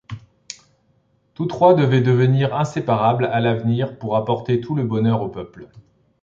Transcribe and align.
Tous 1.35 1.45
trois 1.45 1.75
devaient 1.75 2.01
devenir 2.01 2.55
inséparables 2.55 3.25
à 3.25 3.39
l'avenir 3.39 3.99
pour 3.99 4.15
apporter 4.15 4.59
tout 4.59 4.73
le 4.73 4.83
bonheur 4.83 5.21
au 5.21 5.29
peuple. 5.29 5.69